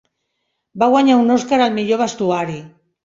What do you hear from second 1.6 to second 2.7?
al millor vestuari.